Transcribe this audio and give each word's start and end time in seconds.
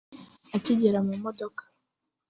Akigera 0.55 0.99
mu 1.07 1.13
modoka 1.23 1.63